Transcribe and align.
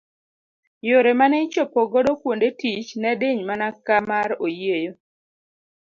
Yore 0.89 1.11
mane 1.19 1.37
ichopo 1.45 1.79
godo 1.91 2.11
kuonde 2.21 2.47
tich 2.59 2.89
ne 3.01 3.11
diny 3.19 3.39
mana 3.47 3.67
ka 3.85 3.95
mar 4.09 4.29
oyieyo. 4.45 4.93